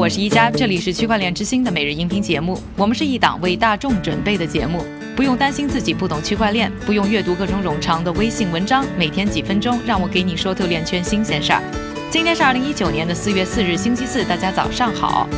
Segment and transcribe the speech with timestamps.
[0.00, 2.58] 我是一加，这里是区块链之星的每日音频节目。
[2.74, 4.82] 我们是一档为大众准备的节目，
[5.14, 11.62] 不用担心自己不懂区块链，不用阅读各种冗长的微信文章，每天几分钟，让我给你说透链圈新鲜事儿。
[12.10, 15.28] 今天是二零一九年的四月四日，星期四，大家早上好。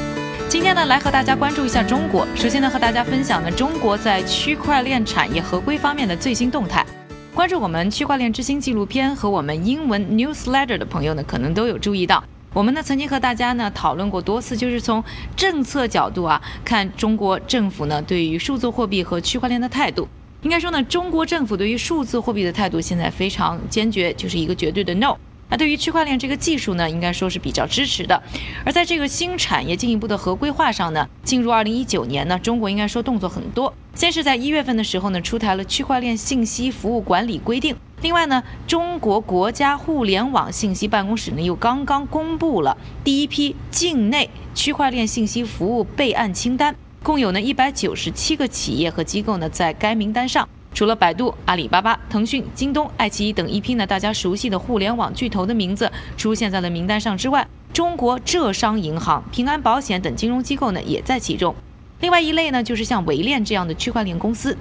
[0.49, 2.25] 今天呢，来和大家关注一下中国。
[2.37, 6.87] 首先呢，和大家分享呢中国在区块链产业合规方面的最新动态。
[7.35, 12.23] 关注我们区块链之星纪录片和我们英文 newsletter 的朋友呢，可能都有注意到。
[12.55, 15.03] 我们呢曾经和大家呢讨论过多次，就是从
[15.35, 20.07] 政策角度啊看中国政府呢对于数字货币和区块链的态度。
[20.43, 25.17] 应该说呢，中国政府对于数字货币的态度现在非常坚决，就是一个绝对的 no。
[25.53, 28.23] 那对于区块链这个技术呢，应该说是比较支持的。
[28.65, 33.75] 而在这个新产业进一步的合规化上呢，进入二零一九年呢，中国应该说动作很多。
[33.95, 37.77] 先是在一月份的时候呢，出台了区块链信息服务管理规定。
[38.01, 50.49] 另外呢，中国国家互联网信息办公室呢，又刚刚公布了第一批境内区块链信息服务备案清单，共有呢一百九十七个企业和机构呢在该名单上。
[50.75, 61.55] 除了百度、阿里巴巴、腾讯、京东、爱奇艺等一批呢大家熟悉的互联网巨头的名字出现在了名单上之外，中国浙商银行、平安保险等金融机构呢也在其中。
[62.01, 64.57] 另外一类呢就是像维链这样的区块链公司。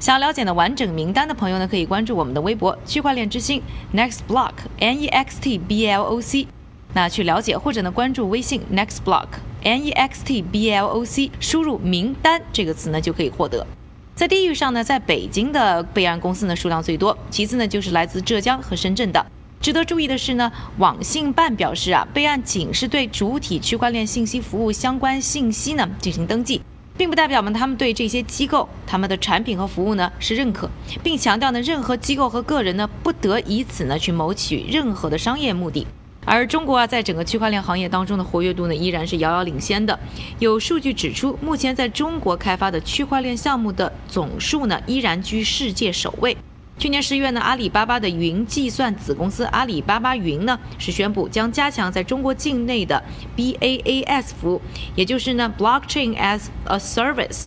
[0.00, 3.62] 想了解的完整名单的朋友呢，可以关注我们的微博“区块链之星
[3.94, 6.48] ”（Next Block N E X T B L O C），
[6.92, 9.28] 那去了解，或者呢关注微信 “Next Block
[9.62, 13.66] N E X T B L O C”，输入“名单”这个词呢就可以获得。
[14.14, 19.26] 在地域上呢，在北京的备案公司呢数量最多，其次呢就是来自浙江和深圳的。
[19.60, 26.62] 值得注意的是呢，网信办表示啊，备案仅是对主体区块链信息服务相关信息呢进行登记，
[26.96, 30.70] 并不代表呢他们对这些机构他们的产品和服务呢是认可，
[31.02, 35.84] 并强调呢任何机构和个人呢不得以此呢去谋取任何的商业目的。
[36.24, 39.98] 而中国啊，在整个区块链行业当中的活跃度呢，依然是遥遥领先的。
[40.38, 46.36] 有数据指出，目前在中国开发的区块链项目的总数呢，依然居世界首位。
[46.76, 53.00] 去年十月呢，阿里巴巴的云计算子公司阿里巴巴云呢，是宣布将加强在中国境内的
[53.36, 54.60] BaaS 服务，
[54.96, 57.44] 也就是呢 Blockchain as a Service。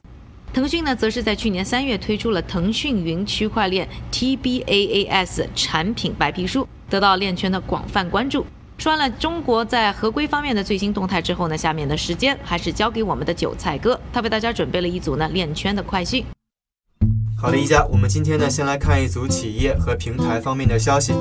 [0.54, 8.46] 腾讯呢，则是在去年三月推出了腾讯云区块链 TBaaS 产品白皮书，得到链圈的广泛关注。
[8.78, 16.24] 说完了中国在合规方面的最新动态之后呢，下面的时间还是交给我们的韭菜哥，他为大家准备了一组呢链圈的快讯。
[17.36, 21.12] 好的，一家，我们今天呢先来看一组企业和平台方面的消息。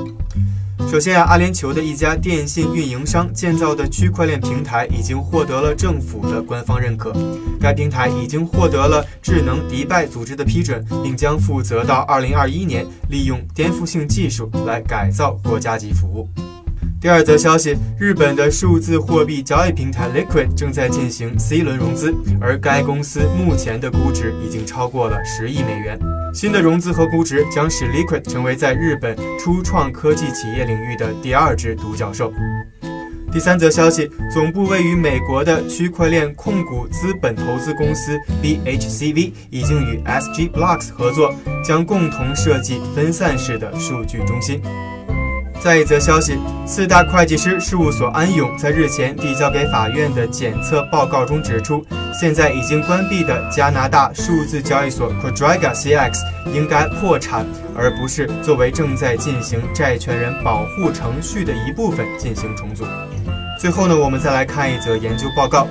[0.91, 7.11] 首先啊，阿联酋的一家电信运营商建造的区块链平台已经获得了政府的官方认可，
[7.59, 16.28] 该平台已经获得了智能迪拜组织的批准，并将负责到二零二一年利用颠覆性技术来改造国家级服务。
[17.06, 25.97] 第二则消息，日本的数字货币交易平台 Liquid 正在进行 C 轮融资，而该公司目前的估值已经超过了十亿美元。
[26.34, 32.33] 新的融资和估值将使 Liquid 成为在日本初创科技企业领域的第二只独角兽。
[33.31, 41.33] 第三则消息，总部位于美国的区块链控股资本投资公司 BHCV 已经与 SG Blocks 合作，
[41.65, 44.61] 将共同设计分散式的数据中心。
[45.66, 51.84] 再一则消息，四大会计师事务所安永在日前递交给法院的检测报告中指出，
[52.15, 56.21] 现在已经关闭的加拿大数字交易所 Quadriga CX
[56.54, 57.44] 应该破产，
[57.77, 62.84] 而不是作为正在进行债权人保护程序的一部分进行重组。
[63.59, 65.66] 最后呢，我们再来看一则研究报告。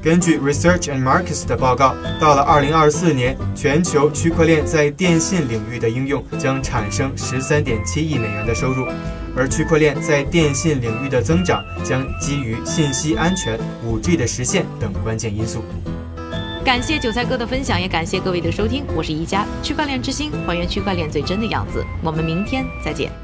[0.00, 8.86] 根据 Research and Markets 的报告，到了2024年，全球区块链在电信领域的应用将产生13.7亿美元的收入。
[9.36, 15.64] 而区块链在电信领域的增长将基于信息安全、5G 的实现等关键因素。
[16.64, 18.84] 感谢韭菜哥的分享，也感谢各位的收听。
[18.94, 21.84] 我是宜家区块链之星，还原区块链最真的样子。
[22.02, 23.21] 我们明天再见。